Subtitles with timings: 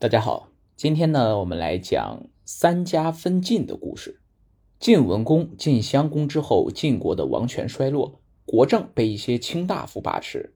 [0.00, 4.20] 大家好，今天呢，我们来讲三家分晋的故事。
[4.78, 10.54] 晋文公晋襄公之后，晋国的王权衰落，国政被一些卿大夫把持。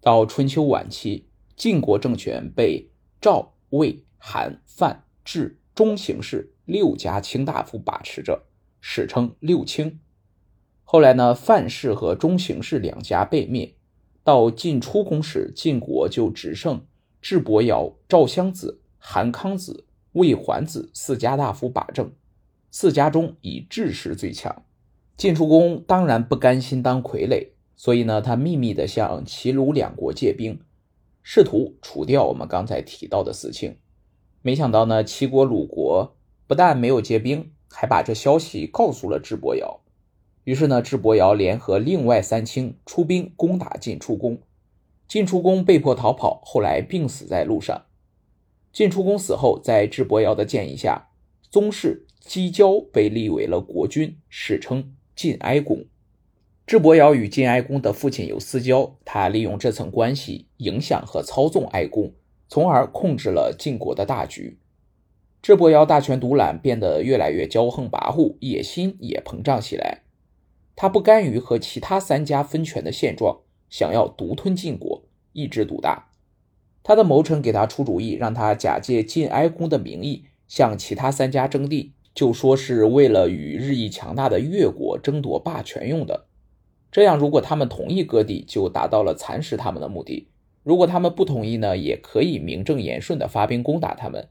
[0.00, 2.90] 到春秋晚期，晋国政权被
[3.20, 8.46] 赵、魏、韩、范、智、中行氏六家卿大夫把持着，
[8.80, 10.00] 史称六卿。
[10.82, 13.76] 后来呢，范氏和中行氏两家被灭。
[14.24, 16.84] 到晋出公时，晋国就只剩。
[17.22, 22.10] 智伯瑶、赵襄子、韩康子、魏桓子四家大夫把政，
[22.72, 24.64] 四家中以智氏最强。
[25.16, 30.58] 晋出公当然不甘心当傀儡，所以呢，他秘密地向齐鲁两国借兵，
[31.22, 33.78] 试图除掉我们刚才提到的四卿。
[34.42, 36.16] 没想到呢，齐国、鲁国
[36.48, 39.80] 不但没有借兵，还把这消息告诉了智伯瑶。
[40.42, 44.40] 于是呢，智伯瑶联合另外三卿出兵攻打晋出公。
[45.12, 47.84] 晋出公被迫逃跑，后来病死在路上。
[48.72, 51.10] 晋出公死后，在智伯瑶的建议下，
[51.50, 55.84] 宗室姬交被立为了国君，史称晋哀公。
[56.66, 62.14] 智伯瑶与晋哀公的父亲有私交，他利用这层关系影响和操纵哀公，
[62.48, 64.58] 从而控制了晋国的大局。
[65.42, 70.04] 智伯瑶大权独揽，变得越来越骄横跋扈，野心也膨胀起来。
[70.74, 73.40] 他不甘于和其他三家分权的现状。
[73.72, 76.08] 想要独吞晋国，一枝独大。
[76.82, 86.26] 他的谋臣给他出主意，让他假借晋哀公的名义向其他三家征地，就说是为了与日益强大的越国争夺霸权用的。
[86.90, 90.26] 这样，如果他们同意割地，就达到了蚕食他们的目的；
[90.62, 94.28] 如果他们不同意呢，也可以名正言顺地发兵攻打他们。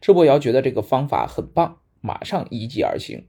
[0.00, 3.26] 智伯瑶觉得这个方法很棒，马上依计而行。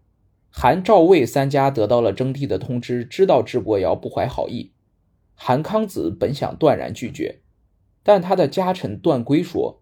[0.52, 4.72] 韩、赵、魏三家得到了征地的通知，知道智伯瑶不怀好意。
[5.42, 7.40] 韩康子本想断然拒绝，
[8.04, 9.82] 但他的家臣段圭说：“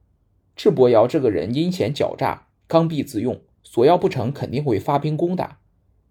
[0.56, 5.60] 智伯瑶这个人阴险狡诈，刚愎自用，索要不成肯定会发兵攻打。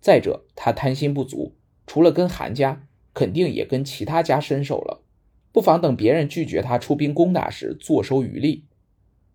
[0.01, 1.55] 再者，他贪心不足，
[1.87, 5.05] 除了跟韩家，肯定也跟其他家伸手了。
[5.53, 8.65] 不妨等别人拒绝他出兵攻打时，坐收渔利。”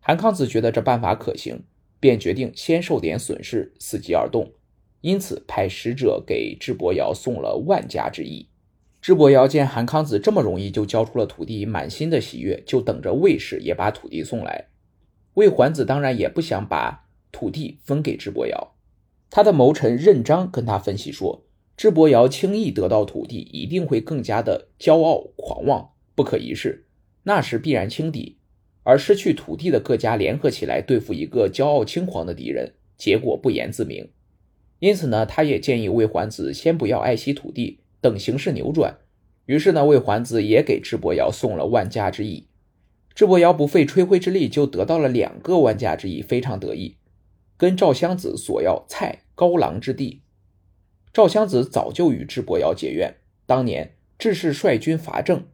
[0.02, 1.64] 韩康子觉得这办法可行，
[2.02, 4.52] 便决定先受点损失，伺机而动，
[5.00, 8.50] 因此派使者给智伯瑶送了万家之意。
[9.02, 14.68] 智伯瑶见韩康子这么容易就交出了土地，满心的喜悦，就等着魏氏也把土地送来。
[15.34, 18.76] 魏桓子当然也不想把土地分给智伯瑶。
[19.32, 21.44] 他的谋臣任章跟他分析说，
[21.76, 26.86] 智伯瑶轻易得到土地，一定会更加的骄傲狂妄，不可一世，
[27.24, 28.38] 那时必然轻敌。
[28.84, 34.10] 而失去土地的各家联合起来对付一个骄傲轻狂的敌人，结果不言自明。
[34.78, 37.81] 因此呢，他也建议魏桓子先不要爱惜土地。
[38.02, 38.98] 等形势扭转，
[39.46, 42.48] 于是呢，魏桓子也给智伯瑶送了万家之邑。
[43.14, 46.98] 智伯瑶不费吹灰之力就得到了两个万家之邑，非常得意，
[47.58, 50.22] 跟赵襄子索要蔡高狼之地。
[51.14, 55.46] 赵襄子早就与智伯瑶结怨，当年智氏率军伐郑，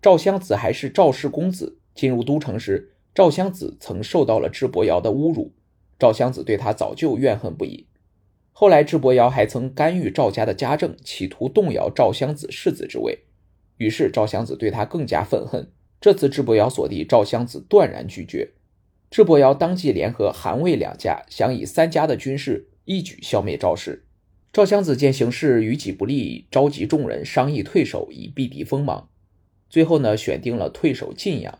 [0.00, 5.52] 赵襄子还是赵氏公子，进入都城时，赵襄子曾受到了智伯瑶的侮辱，
[5.98, 7.88] 赵襄子对他早就怨恨不已。
[8.52, 13.20] 后来，智伯瑶还曾干预赵家的家政，企图动摇赵襄子世子之位。
[13.78, 15.72] 于是赵襄子对他更加愤恨。
[15.98, 18.50] 这次智伯瑶所弟赵襄子断然拒绝。
[19.10, 24.04] 智伯瑶当即联合韩魏两家，想以三家的军事一举消灭赵氏。
[24.52, 29.08] 赵襄子见形势于己不利，召集众人商议退守，以避敌锋芒。
[29.70, 31.58] 最后呢，选定了退守晋阳。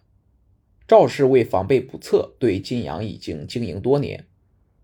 [0.87, 4.27] 赵氏为防备不测，对晋阳已经经营多年。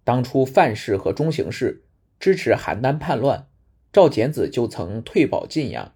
[0.04, 1.82] 当初范氏和中行氏。
[2.18, 3.48] 支持邯郸叛乱，
[3.92, 5.94] 赵简子就曾退保晋阳。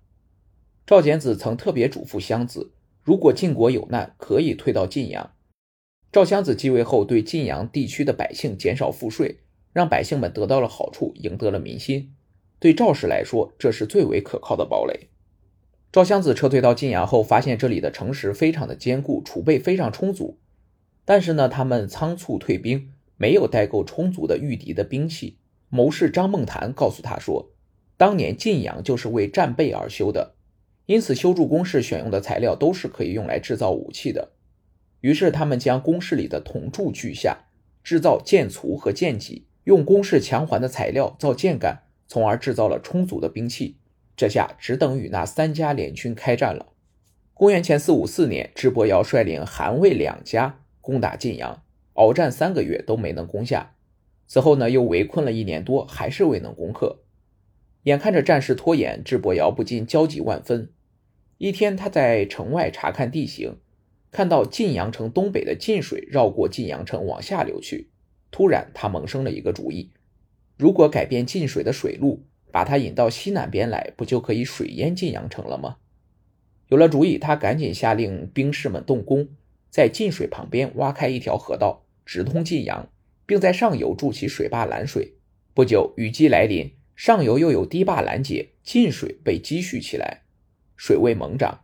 [0.87, 2.73] 赵简子曾特别嘱咐襄子，
[3.03, 5.33] 如果晋国有难，可以退到晋阳。
[6.13, 9.39] 赵襄子继位后，对晋阳地区的百姓减少赋税，
[9.73, 12.15] 让百姓们得到了好处，赢得了民心。
[12.59, 15.09] 对赵氏来说，这是最为可靠的堡垒。
[15.93, 20.39] 赵襄子撤退到晋阳后，发现这里的城池非常的坚固，储备非常充足。
[21.05, 25.39] 但是呢，他们仓促退兵，没有带够充足的御敌的兵器。
[25.71, 27.51] 谋士张梦谈告诉他说，
[27.97, 30.35] 当年晋阳就是为战备而修的，
[30.87, 34.33] 因此修筑工事选用的材料都是可以用来制造武器的。
[35.01, 37.45] 于是他们将工事里的铜柱锯下，
[37.85, 43.77] 制造剑锄和剑戟，用工事强环的材料造剑杆，从而制造了充足的兵器。
[44.17, 46.67] 这下只等与那三家联军开战了。
[47.33, 51.63] 公元前四五四年，智伯瑶率领韩魏两家攻打晋阳，
[51.95, 53.73] 鏖战三个月都没能攻下。
[54.31, 57.01] 此后呢，又围困了一年多，还是未能攻克。
[57.83, 60.71] 眼看着战事拖延，智伯瑶不禁焦急万分。
[61.39, 63.57] 一天，他在城外查看地形，
[64.13, 67.91] 看到晋阳城东北的晋水绕过晋阳城往下流去，
[68.31, 69.91] 突然他萌生了一个主意：
[70.57, 72.23] 如果改变晋水的水路，
[72.53, 75.79] 把它引到西南边来，不就可以水淹晋阳城了吗？
[76.69, 79.27] 有了主意，他赶紧下令兵士们动工，
[79.71, 82.89] 在晋水旁边挖开一条河道，直通晋阳，
[83.31, 85.15] 并在上游筑起水坝拦水。
[85.55, 90.23] 不久，雨季来临，上游又有堤坝拦截，进水被积蓄起来，
[90.77, 91.61] 水位猛涨。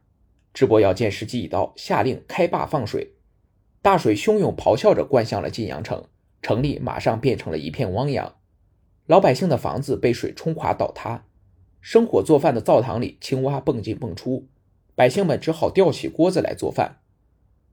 [0.55, 3.15] 智伯尧见时机已到，下令开坝放水，
[3.83, 6.05] 大水汹涌咆哮着灌向了晋阳城，
[6.41, 8.37] 城里马上变成了一片汪洋。
[9.07, 11.27] 老百姓的房子被水冲垮倒塌，
[11.81, 14.47] 生火做饭的灶堂里青蛙蹦进蹦出，
[14.95, 17.01] 百姓们只好吊起锅子来做饭。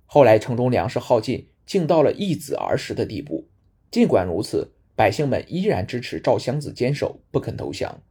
[0.07, 3.50] 后来城中粮食耗尽，竟到了易子而食的地步。
[3.94, 8.01] 尽管如此，百姓们依然支持赵襄子坚守，不肯投降。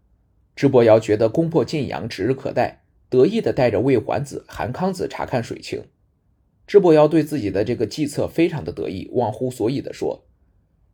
[0.55, 5.82] 智伯尧觉得攻破晋阳指日可待，得意地带着魏桓子、韩康子查看水情。
[6.69, 10.25] 智伯尧对自己的这个计策非常的得意，忘乎所以地说。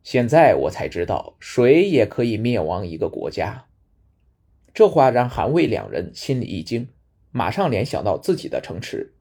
[0.01, 3.67] 现在我才知道，水也可以灭亡一个国家。
[4.73, 6.87] 这话让韩魏两人心里一惊，
[7.29, 9.13] 马上联想到自己的城池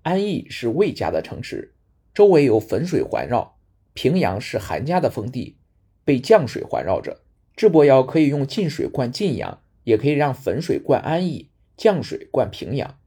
[0.00, 1.74] 安邑是魏家的城池，
[2.14, 3.58] 周围有汾水环绕；
[3.94, 5.56] 平阳是韩家的封地，
[6.04, 7.20] 被降水环绕着。
[7.54, 12.98] 智伯尧可以用晋水灌晋阳，也可以让汾水灌安邑，降水灌平阳。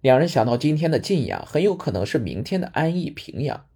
[0.00, 3.66] 两人想到今天的晋阳很有可能是明天的安邑、平阳。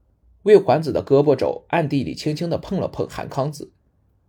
[0.44, 3.72] 魏桓子的胳膊肘暗地里轻轻地碰了碰韩康子，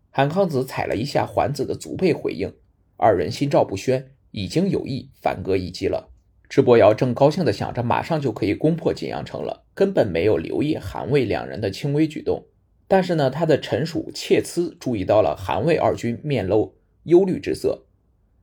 [0.09, 2.53] 韩康子踩了一下桓子的足背回应，
[2.97, 6.09] 二人心照不宣，已经有意反戈一击了。
[6.49, 12.45] 智伯尧正高兴地想着马上就可以攻破晋阳城了，根本没有留意韩魏两人的轻微举动。
[12.87, 17.85] 但是呢，他的臣属切疵注意到了韩魏二军面露忧虑之色。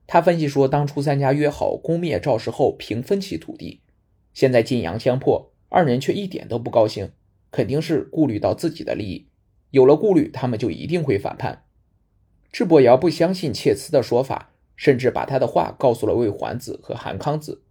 [0.06, 3.80] 他分析说，当初三家约好攻灭赵氏后平分其土地，
[4.34, 7.12] 现在晋阳将破，二人却一点都不高兴。
[7.52, 9.26] 肯定是顾虑到自己的利益，
[9.70, 11.64] 有了顾虑，他们就一定会反叛。
[12.52, 17.62] 智伯尧不相信切疵的说法，甚至把他的话告诉了魏桓子和韩康子。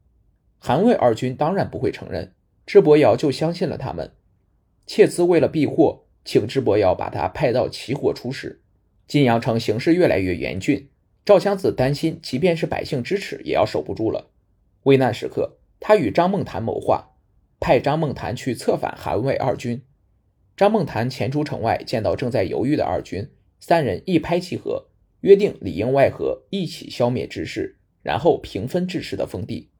[0.57, 2.33] 韩魏二军当然不会承认，
[2.69, 4.11] 智伯尧就相信了他们。
[4.85, 8.61] 切兹为了避祸，请智伯尧把他派到齐国出使。
[9.07, 10.87] 晋阳城形势越来越严峻，
[11.25, 14.29] 赵襄子担心，即便是百姓支持，也要守不住了。
[14.83, 17.15] 危难时刻，他与张孟谈谋划。
[17.59, 19.81] 派张孟谈去策反韩魏二军。
[20.55, 24.89] 张孟谈前出城外，见到正在犹豫的二军，三人一拍即合，
[25.21, 29.71] 约定里应外合，一起消灭智氏，然后平分智氏的封地。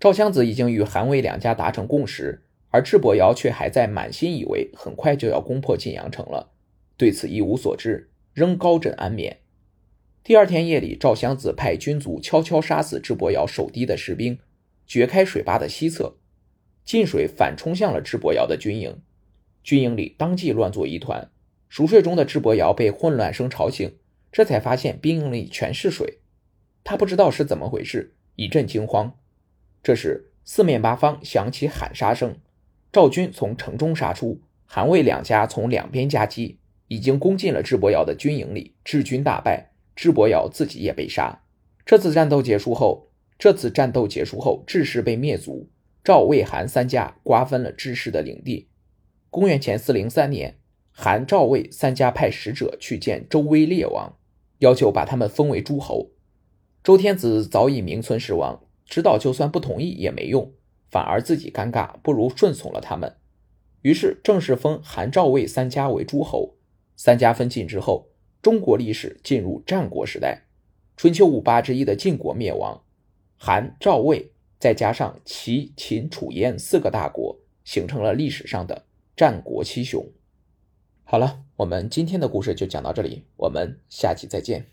[0.00, 6.52] 赵襄子已经与韩魏两家达成共识，而智伯尧却还在满心以为很快就要攻破晋阳城了，
[6.96, 9.38] 对此一无所知，仍高枕安眠。
[10.22, 14.38] 第二天夜里，赵襄子派军卒悄悄杀死智伯尧守堤的士兵，
[14.86, 16.16] 掘开水坝的西侧。
[16.84, 19.02] 晋水反冲向了智伯尧的军营，
[19.62, 21.30] 军营里当即乱作一团。
[21.68, 23.96] 熟睡中的智伯尧被混乱声吵醒，
[24.30, 26.18] 这才发现兵营里全是水。
[26.84, 29.18] 他不知道是怎么回事，一阵惊慌。
[29.88, 32.36] 这时，四面八方响起喊杀声，
[32.92, 36.58] 赵军从城中杀出，韩魏两家从两边夹击，
[36.88, 38.74] 已经攻进了智伯尧的军营里。
[38.84, 41.40] 智军大败，智伯尧自己也被杀。
[41.86, 43.08] 这次战斗结束后，
[43.38, 45.70] 这次战斗结束后，智氏被灭族。
[46.04, 48.68] 赵、魏、韩三家瓜分了智氏的领地。
[49.30, 50.58] 公元前四零三年，
[50.90, 54.18] 韩、赵、魏三家派使者去见周威烈王，
[54.58, 56.10] 要求把他们封为诸侯。
[56.84, 60.50] 周天子早已名存实亡，知道就算不同意也没用，
[60.90, 63.14] 反而自己尴尬，不如顺从了他们。
[63.82, 66.56] 于是正式封韩、赵、魏三家为诸侯。
[66.96, 68.08] 三家分晋之后，
[68.42, 70.46] 中国历史进入战国时代。
[70.96, 72.82] 春秋五霸之一的晋国灭亡，
[73.36, 74.32] 韩、赵、魏。
[74.58, 80.04] 再加上齐、秦、楚、燕四个大国，形成了历史上的战国七雄。
[81.04, 84.66] 好了，我们今天的故事就讲到这里，我们下期再见。